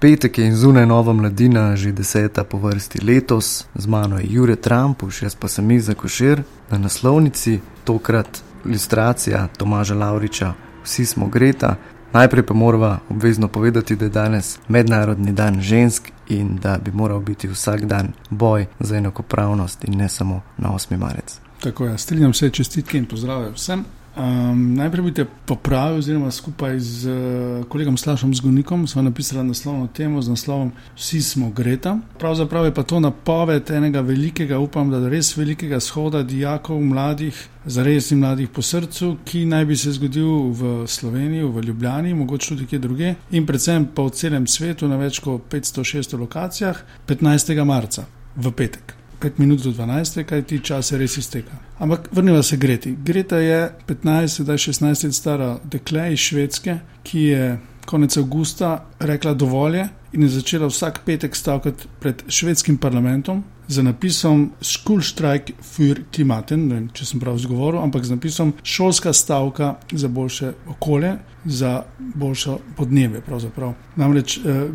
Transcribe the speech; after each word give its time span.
Petek 0.00 0.38
je 0.38 0.46
in 0.46 0.56
zunaj 0.56 0.86
nova 0.86 1.12
mladina, 1.12 1.76
že 1.76 1.92
deseta 1.92 2.44
po 2.44 2.58
vrsti 2.58 3.00
letos, 3.02 3.64
z 3.74 3.86
mano 3.86 4.18
je 4.18 4.26
Jure 4.30 4.56
Trump, 4.56 5.02
jaz 5.22 5.34
pa 5.34 5.48
sem 5.48 5.70
Iza 5.70 5.94
Košir 5.94 6.42
na 6.70 6.78
naslovnici, 6.78 7.58
tokrat 7.84 8.42
ilustracija 8.64 9.48
Tomaža 9.56 9.94
Lauriča, 9.94 10.52
vsi 10.84 11.06
smo 11.06 11.26
Greta. 11.26 11.74
Najprej 12.12 12.46
pa 12.46 12.54
moramo 12.54 12.98
obvezno 13.10 13.48
povedati, 13.48 13.96
da 13.96 14.04
je 14.04 14.10
danes 14.10 14.58
mednarodni 14.68 15.32
dan 15.32 15.60
žensk 15.60 16.08
in 16.28 16.56
da 16.56 16.78
bi 16.84 16.92
moral 16.92 17.20
biti 17.20 17.48
vsak 17.48 17.84
dan 17.84 18.12
boj 18.30 18.66
za 18.80 18.96
enakopravnost 18.96 19.84
in 19.84 19.98
ne 19.98 20.08
samo 20.08 20.42
na 20.58 20.68
8. 20.68 20.96
marec. 20.96 21.40
Tako 21.60 21.86
je, 21.86 21.98
strinjam 21.98 22.34
se, 22.34 22.50
čestitke 22.50 22.98
in 22.98 23.06
pozdrav 23.06 23.52
vsem. 23.54 23.84
Um, 24.18 24.74
najprej 24.74 25.04
bi 25.04 25.12
te 25.14 25.24
popravil, 25.46 25.98
oziroma 25.98 26.30
skupaj 26.30 26.80
z 26.80 27.06
uh, 27.06 27.66
kolegom 27.70 27.96
Slašom 27.96 28.34
Zgonikom 28.34 28.86
smo 28.86 29.02
napisali 29.02 29.46
naslovno 29.46 29.86
temo 29.86 30.22
z 30.22 30.28
naslovom 30.28 30.72
Vsi 30.96 31.22
smo 31.22 31.50
Greta. 31.50 31.98
Pravzaprav 32.18 32.64
je 32.64 32.74
pa 32.74 32.82
to 32.82 33.00
napoved 33.00 33.70
enega 33.70 34.00
velikega, 34.00 34.58
upam, 34.58 34.90
da 34.90 35.08
res 35.08 35.36
velikega 35.36 35.80
shoda 35.80 36.22
dijakov, 36.22 36.82
mladih, 36.82 37.46
zares 37.64 38.10
in 38.10 38.18
mladih 38.18 38.50
po 38.50 38.62
srcu, 38.62 39.16
ki 39.24 39.44
naj 39.46 39.64
bi 39.64 39.76
se 39.76 39.94
zgodil 39.94 40.50
v 40.50 40.74
Sloveniji, 40.86 41.46
v 41.46 41.62
Ljubljani, 41.70 42.14
mogoče 42.14 42.48
tudi 42.48 42.66
kje 42.66 42.78
druge 42.78 43.14
in 43.30 43.46
predvsem 43.46 43.86
po 43.94 44.10
celem 44.10 44.46
svetu 44.46 44.88
na 44.88 44.98
več 44.98 45.22
kot 45.22 45.46
500-600 45.52 46.18
lokacijah 46.18 46.82
15. 47.06 47.64
marca 47.64 48.08
v 48.36 48.50
petek. 48.50 48.98
5 49.20 49.38
minut 49.38 49.62
do 49.64 49.70
12, 49.70 50.22
kaj 50.24 50.42
ti 50.42 50.60
čas 50.62 50.92
res 50.92 51.16
izteka. 51.18 51.56
Ampak 51.78 52.08
vrnimo 52.12 52.42
se 52.42 52.56
Greti. 52.56 52.96
Greta 53.04 53.38
je 53.38 53.70
15, 53.86 54.42
zdaj 54.42 54.56
16 54.56 55.04
let 55.04 55.14
stara 55.14 55.58
dekle 55.64 56.12
iz 56.12 56.18
Švedske, 56.18 56.78
ki 57.02 57.22
je 57.22 57.58
konec 57.86 58.16
avgusta 58.16 58.84
rekla 59.00 59.34
dovolj 59.34 59.80
in 60.12 60.22
je 60.22 60.28
začela 60.28 60.66
vsak 60.66 61.00
petek 61.04 61.36
stavkati 61.36 61.88
pred 62.00 62.22
švedskim 62.28 62.76
parlamentom, 62.76 63.44
z 63.68 63.82
napisom 63.82 64.50
Schulstreik 64.60 65.52
für 65.62 66.02
Klimaten, 66.14 66.68
ne 66.68 66.82
če 66.92 67.04
sem 67.04 67.20
prav 67.20 67.36
izgovoril, 67.36 67.80
ampak 67.82 68.04
z 68.04 68.16
napisom 68.16 68.54
šolska 68.64 69.12
stavka 69.12 69.74
za 69.92 70.08
boljše 70.08 70.52
okolje, 70.72 71.16
za 71.44 71.82
boljšo 71.98 72.58
podnebje. 72.76 73.20
Pravzaprav. 73.26 73.74
Namreč 73.96 74.38
eh, 74.38 74.68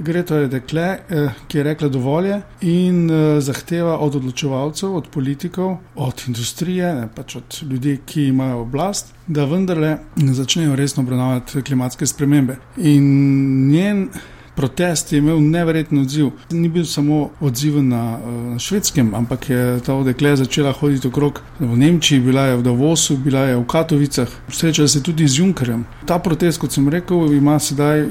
Greta 0.00 0.36
je 0.36 0.48
dekle, 0.48 0.82
eh, 0.82 1.30
ki 1.48 1.58
je 1.58 1.64
rekla 1.64 1.88
dovolj 1.88 2.32
in 2.60 3.10
eh, 3.10 3.40
zahteva 3.40 3.98
od 3.98 4.16
odločevalcev, 4.16 4.94
od 4.96 5.08
politikov, 5.12 5.76
od 5.94 6.24
industrije, 6.26 6.94
ne, 6.94 7.08
pač 7.14 7.36
od 7.36 7.62
ljudi, 7.70 7.98
ki 8.06 8.28
imajo 8.28 8.60
oblast, 8.62 9.14
da 9.26 9.44
vendarle 9.44 9.96
začnejo 10.16 10.76
resno 10.76 11.02
obravnavati 11.02 11.62
klimatske 11.62 12.06
spremembe. 12.06 12.56
In 12.76 13.68
njen 13.70 14.08
protest 14.54 15.12
je 15.12 15.18
imel 15.18 15.40
neverjeten 15.40 15.98
odziv. 15.98 16.30
Ni 16.50 16.68
bil 16.68 16.84
samo 16.84 17.30
odziv 17.40 17.82
na, 17.82 18.18
na 18.50 18.58
švedskem, 18.58 19.14
ampak 19.14 19.50
je 19.50 19.80
ta 19.86 19.94
odekle 19.94 20.36
začela 20.36 20.72
hoditi 20.72 21.08
okrog 21.08 21.40
v 21.60 21.76
Nemčiji, 21.76 22.20
bila 22.20 22.46
je 22.46 22.56
v 22.56 22.62
Davosu, 22.62 23.16
bila 23.16 23.40
je 23.40 23.56
v 23.56 23.66
Katovicah, 23.66 24.28
srečala 24.48 24.88
se 24.88 25.02
tudi 25.02 25.28
z 25.28 25.38
Junkerjem. 25.38 25.84
Ta 26.06 26.18
protest, 26.18 26.60
kot 26.60 26.72
sem 26.72 26.88
rekel, 26.88 27.32
ima 27.32 27.58
sedaj 27.58 28.04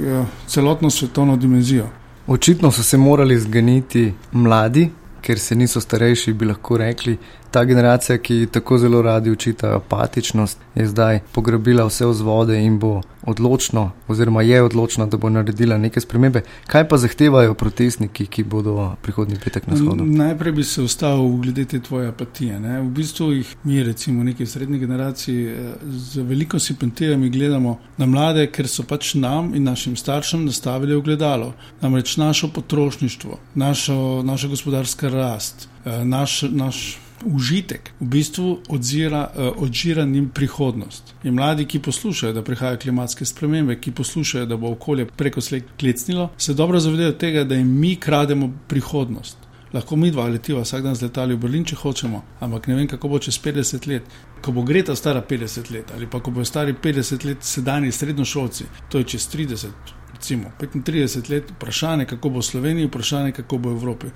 celotno 0.48 0.90
svetovno 0.90 1.38
dimenzijo. 1.38 1.90
Očitno 2.28 2.72
so 2.72 2.84
se 2.84 2.98
morali 2.98 3.40
zganiti 3.40 4.14
mladi, 4.32 4.90
ker 5.22 5.40
se 5.40 5.56
niso 5.56 5.82
starejši, 5.82 6.34
bi 6.34 6.45
lahko 6.45 6.78
rekli, 6.78 7.17
ta 7.52 7.64
generacija, 7.66 8.17
ki 8.17 8.47
tako 8.52 8.78
zelo 8.78 9.02
radi 9.02 9.31
učita 9.31 9.75
apatičnost, 9.75 10.58
je 10.75 10.88
zdaj 10.88 11.19
pograbila 11.31 11.86
vse 11.86 12.05
vzvode 12.05 12.59
in 12.64 12.80
bo 12.80 13.02
odločno, 13.25 13.92
oziroma 14.08 14.42
je 14.42 14.61
odločna, 14.64 15.05
da 15.05 15.17
bo 15.17 15.30
naredila 15.30 15.77
neke 15.77 16.02
spremembe. 16.02 16.42
Kaj 16.67 16.88
pa 16.88 16.97
zahtevajo 16.97 17.53
protestniki, 17.53 18.25
ki 18.25 18.44
bodo 18.44 18.95
prihodnji 19.02 19.38
petek 19.44 19.67
na 19.67 19.77
shodu? 19.77 20.05
Najprej 20.05 20.52
bi 20.52 20.64
se 20.64 20.81
ustavil 20.81 21.42
glede 21.42 21.66
te 21.66 21.80
tvoje 21.80 22.08
apatije. 22.08 22.59
Ne? 22.59 22.81
V 22.81 22.89
bistvu 22.89 23.31
jih 23.31 23.55
mi, 23.64 23.83
recimo, 23.83 24.23
neki 24.23 24.45
srednji 24.45 24.80
generaciji, 24.80 25.45
eh, 25.45 25.73
z 25.89 26.21
veliko 26.21 26.59
simpatijami 26.59 27.30
gledamo 27.30 27.77
na 27.98 28.05
mlade, 28.05 28.48
ker 28.52 28.67
so 28.67 28.83
pač 28.83 29.14
nam 29.14 29.54
in 29.55 29.64
našim 29.64 29.95
staršem 29.95 30.45
nastavili 30.45 30.95
ogledalo. 30.95 31.54
Namreč 31.82 32.17
našo 32.17 32.48
potrošništvo, 32.54 33.39
našo, 33.55 34.23
naša 34.23 34.48
gospodarska 34.48 35.09
rast, 35.09 35.70
eh, 35.86 36.05
naš. 36.05 36.42
naš 36.42 36.99
užitek 37.26 37.92
v 38.00 38.06
bistvu 38.06 38.60
odzira, 38.70 39.30
uh, 39.36 39.64
odžira 39.64 40.06
njim 40.06 40.30
prihodnost. 40.30 41.14
In 41.24 41.34
mladi, 41.34 41.66
ki 41.66 41.80
poslušajo, 41.80 42.34
da 42.34 42.44
prihajajo 42.44 42.80
klimatske 42.80 43.26
spremembe, 43.26 43.80
ki 43.82 43.92
poslušajo, 43.92 44.46
da 44.46 44.58
bo 44.58 44.72
okolje 44.72 45.06
preko 45.06 45.42
sled 45.42 45.64
klecnilo, 45.80 46.30
se 46.38 46.54
dobro 46.54 46.80
zavedajo 46.80 47.12
tega, 47.12 47.44
da 47.44 47.56
jim 47.56 47.80
mi 47.80 47.96
krademo 47.96 48.54
prihodnost. 48.68 49.48
Lahko 49.74 49.96
mi 49.96 50.12
dva 50.12 50.28
letiva 50.28 50.62
vsak 50.62 50.84
dan 50.84 50.96
z 50.96 51.06
letali 51.06 51.36
v 51.36 51.44
Berlin, 51.44 51.66
če 51.66 51.76
hočemo, 51.78 52.24
ampak 52.42 52.68
ne 52.68 52.76
vem, 52.76 52.88
kako 52.90 53.12
bo 53.12 53.20
čez 53.22 53.38
50 53.38 53.86
let. 53.88 54.04
Ko 54.42 54.52
bo 54.52 54.64
Greta 54.66 54.96
stara 54.96 55.22
50 55.22 55.72
let 55.74 55.92
ali 55.94 56.08
pa 56.10 56.22
ko 56.24 56.32
bo 56.32 56.46
stari 56.46 56.74
50 56.74 57.26
let 57.26 57.44
sedajni 57.46 57.92
srednjošolci, 57.92 58.66
to 58.90 58.98
je 58.98 59.04
čez 59.14 59.28
30, 59.30 59.94
recimo 60.14 60.52
35 60.60 61.30
let, 61.30 61.52
vprašanje, 61.52 62.06
kako 62.06 62.30
bo 62.30 62.40
v 62.40 62.44
Sloveniji, 62.44 62.88
vprašanje, 62.88 63.32
kako 63.32 63.58
bo 63.58 63.70
v 63.70 63.78
Evropi. 63.78 64.08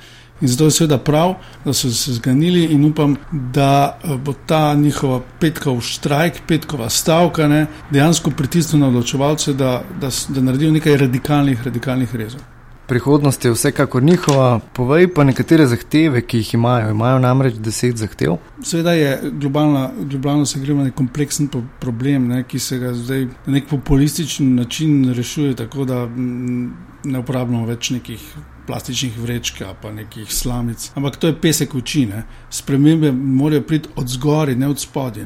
In 0.42 0.48
zato 0.48 0.66
je 0.66 0.72
seveda 0.72 0.98
prav, 0.98 1.36
da 1.66 1.74
so 1.74 1.92
se 1.92 2.14
zganili 2.14 2.64
in 2.74 2.86
upam, 2.86 3.16
da 3.32 4.00
eh, 4.04 4.18
bo 4.18 4.34
ta 4.34 4.74
njihova 4.74 5.22
petkov 5.40 5.82
štrajk, 5.82 6.42
petkova 6.48 6.90
stavka 6.90 7.48
ne, 7.48 7.68
dejansko 7.92 8.32
pritisnila 8.32 8.88
na 8.88 8.90
odločevalce, 8.90 9.54
da, 9.54 9.84
da, 10.02 10.10
da 10.30 10.42
naredijo 10.42 10.72
nekaj 10.72 10.98
radikalnih, 10.98 11.64
radikalnih 11.64 12.16
rezov. 12.16 12.53
Prihodnost 12.88 13.46
je 13.46 13.52
vsekakor 13.52 14.04
njihova, 14.04 14.60
povej 14.74 15.08
pa 15.14 15.24
nekatere 15.24 15.68
zahteve, 15.68 16.22
ki 16.22 16.38
jih 16.38 16.54
imajo. 16.54 16.90
Imajo 16.92 17.20
namreč 17.20 17.56
deset 17.56 17.98
zahtev. 17.98 18.38
Sveda 18.62 18.94
je 18.94 19.20
globalna, 19.32 19.92
globalno 20.00 20.46
segrevanje 20.46 20.92
kompleksen 20.92 21.50
problem, 21.80 22.28
ne, 22.28 22.44
ki 22.44 22.60
se 22.60 22.80
ga 22.80 22.94
zdaj 22.94 23.26
na 23.26 23.54
nek 23.54 23.70
populističen 23.70 24.56
način 24.56 25.14
rešuje, 25.14 25.56
tako 25.56 25.86
da 25.86 26.06
mm, 26.06 26.74
ne 27.04 27.20
uporabljamo 27.20 27.66
več 27.66 27.90
nekih 27.90 28.34
plastičnih 28.68 29.20
vrečk 29.20 29.62
pa 29.82 29.92
nekih 29.92 30.34
slamic. 30.34 30.92
Ampak 30.96 31.16
to 31.16 31.28
je 31.28 31.40
pesek 31.42 31.76
oči. 31.76 32.08
Spremembe 32.50 33.12
morajo 33.12 33.62
priti 33.62 33.90
od 33.96 34.08
zgori, 34.08 34.56
ne 34.56 34.68
od 34.68 34.80
spodaj. 34.80 35.26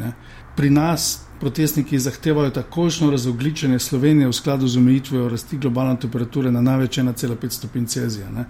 Pri 0.58 0.70
nas 0.70 1.20
protestniki 1.40 2.00
zahtevajo 2.00 2.50
takošno 2.50 3.12
razogličenje 3.12 3.80
Slovenije 3.80 4.28
v 4.28 4.34
skladu 4.34 4.68
z 4.68 4.78
omejitvijo 4.78 5.30
rasti 5.30 5.58
globalne 5.58 6.00
temperature 6.00 6.52
na 6.52 6.62
največ 6.62 6.98
1,5 6.98 7.50
stopinj 7.50 7.86
Celzija. 7.86 8.30
Ne. 8.30 8.46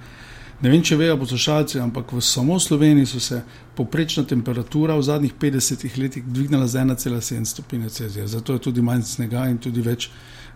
ne 0.62 0.70
vem, 0.70 0.82
če 0.82 0.96
vejo 0.96 1.18
poslušalci, 1.20 1.82
ampak 1.84 2.14
v 2.14 2.22
samo 2.22 2.60
Sloveniji 2.60 3.06
so 3.06 3.20
se 3.20 3.42
poprečna 3.76 4.24
temperatura 4.24 4.96
v 4.96 5.04
zadnjih 5.04 5.34
50 5.36 6.00
letih 6.00 6.24
dvignila 6.24 6.68
za 6.68 6.80
1,7 6.86 7.46
stopinje 7.46 7.90
Celzija. 7.90 8.28
Zato 8.28 8.54
je 8.54 8.60
tudi 8.60 8.82
manj 8.82 9.04
snega 9.04 9.50
in 9.52 9.58
tudi 9.58 9.82
več 9.82 10.10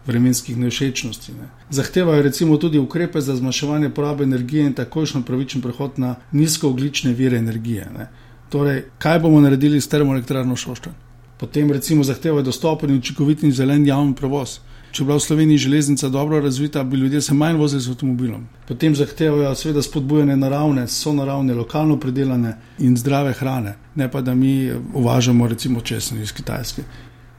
vremenskih 0.08 0.58
nevšečnosti. 0.58 1.36
Ne. 1.36 1.52
Zahtevajo 1.70 2.22
recimo 2.22 2.58
tudi 2.58 2.80
ukrepe 2.80 3.22
za 3.22 3.36
zmanjševanje 3.36 3.90
porabe 3.90 4.24
energije 4.24 4.72
in 4.72 4.74
takošno 4.74 5.22
pravičen 5.28 5.62
prehod 5.62 6.00
na 6.00 6.16
nizkooglične 6.32 7.12
vire 7.14 7.38
energije. 7.38 7.92
Ne. 7.98 8.10
Torej, 8.50 8.86
kaj 8.98 9.20
bomo 9.20 9.42
naredili 9.42 9.82
s 9.82 9.88
termoelektrarno 9.88 10.56
Šoštanj? 10.56 11.11
Potem 11.42 11.72
recimo 11.72 12.04
zahtevajo 12.04 12.44
dostopen 12.44 12.90
in 12.90 12.98
učinkovit 12.98 13.44
in 13.44 13.52
zelen 13.52 13.88
javni 13.88 14.14
prevoz. 14.16 14.60
Če 14.92 15.02
bi 15.02 15.08
bila 15.08 15.18
v 15.18 15.24
Sloveniji 15.24 15.58
železnica 15.58 16.10
dobro 16.10 16.40
razvita, 16.40 16.84
bi 16.84 16.98
ljudje 16.98 17.22
se 17.22 17.34
manj 17.34 17.58
vozili 17.58 17.82
z 17.82 17.90
avtomobilom. 17.90 18.44
Potem 18.68 18.96
zahtevajo 18.96 19.56
seveda 19.56 19.82
spodbujanje 19.82 20.36
naravne, 20.38 20.84
so 20.88 21.14
naravne, 21.18 21.56
lokalno 21.58 21.98
predelane 22.00 22.54
in 22.80 22.98
zdrave 22.98 23.34
hrane, 23.34 23.74
ne 23.96 24.12
pa 24.12 24.22
da 24.22 24.36
mi 24.36 24.72
uvažamo 24.94 25.48
recimo 25.48 25.82
česen 25.82 26.22
iz 26.22 26.32
Kitajske. 26.32 26.84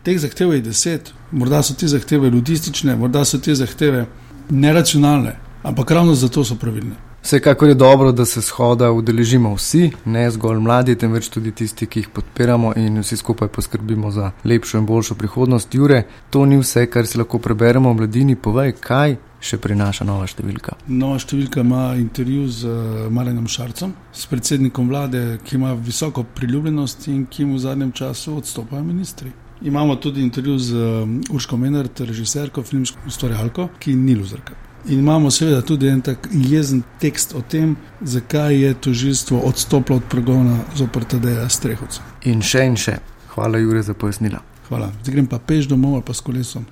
Teh 0.02 0.18
zahtev 0.18 0.54
je 0.54 0.60
deset, 0.66 1.12
morda 1.30 1.62
so 1.62 1.78
te 1.78 1.86
zahteve 1.86 2.30
ludistične, 2.30 2.96
morda 2.96 3.24
so 3.24 3.38
te 3.38 3.54
zahteve 3.54 4.06
neracionalne, 4.50 5.36
ampak 5.62 5.90
ravno 5.90 6.14
zato 6.14 6.44
so 6.44 6.58
pravilne. 6.58 7.11
Vsekakor 7.22 7.68
je 7.68 7.74
dobro, 7.74 8.12
da 8.12 8.24
se 8.24 8.42
shoda 8.42 8.90
udeležimo 8.92 9.54
vsi, 9.54 9.90
ne 10.04 10.30
zgolj 10.30 10.58
mladi, 10.58 10.96
temveč 10.98 11.28
tudi 11.28 11.52
tisti, 11.54 11.86
ki 11.86 12.00
jih 12.00 12.08
podpiramo 12.08 12.72
in 12.76 12.98
vsi 12.98 13.16
skupaj 13.16 13.48
poskrbimo 13.48 14.10
za 14.10 14.30
lepšo 14.44 14.78
in 14.78 14.86
boljšo 14.86 15.14
prihodnost. 15.14 15.74
Jure, 15.74 16.02
to 16.30 16.46
ni 16.46 16.58
vse, 16.58 16.86
kar 16.90 17.06
si 17.06 17.18
lahko 17.18 17.38
preberemo 17.38 17.92
v 17.92 18.00
mladini. 18.00 18.34
Povej, 18.36 18.74
kaj 18.80 19.16
še 19.38 19.58
prinaša 19.62 20.06
nova 20.06 20.26
številka. 20.26 20.74
Nova 20.88 21.20
številka 21.22 21.62
ima 21.62 21.84
intervju 21.98 22.48
z 22.48 22.72
uh, 22.72 23.06
Marjenom 23.14 23.46
Šarcem, 23.46 23.94
s 24.12 24.26
predsednikom 24.26 24.90
vlade, 24.90 25.22
ki 25.46 25.56
ima 25.60 25.76
visoko 25.78 26.26
priljubljenost 26.34 27.06
in 27.14 27.22
ki 27.30 27.46
mu 27.46 27.60
v 27.60 27.64
zadnjem 27.68 27.94
času 28.02 28.36
odstopajo 28.42 28.82
ministri. 28.82 29.30
Imamo 29.62 29.94
tudi 30.02 30.26
intervju 30.26 30.58
z 30.58 30.74
uh, 30.74 31.16
Urško 31.30 31.56
Menard, 31.56 32.02
režiserko, 32.02 32.66
filmsko 32.66 33.06
ustvarjalko, 33.06 33.70
ki 33.78 33.94
ni 33.94 34.18
luzerka. 34.18 34.58
In 34.88 34.98
imamo 34.98 35.30
seveda 35.30 35.62
tudi 35.62 35.88
en 35.88 36.00
tak 36.00 36.28
jezen 36.32 36.82
tekst 36.98 37.34
o 37.34 37.42
tem, 37.42 37.76
zakaj 38.00 38.56
je 38.56 38.74
tožilstvo 38.74 39.38
odstopilo 39.38 39.96
od 39.96 40.04
pregona 40.10 40.58
zoprta 40.74 41.18
Deja 41.18 41.48
Strehovca. 41.48 42.02
In 42.24 42.42
še 42.42 42.66
in 42.66 42.76
še. 42.76 42.96
Hvala, 43.34 43.58
Jure, 43.62 43.82
za 43.82 43.94
pojasnila. 43.94 44.42
Hvala. 44.68 44.90
Zdaj 45.02 45.14
grem 45.14 45.26
pa 45.26 45.38
peš 45.38 45.70
domov 45.70 46.00
ali 46.00 46.06
pa 46.06 46.14
s 46.14 46.20
kolesom. 46.20 46.66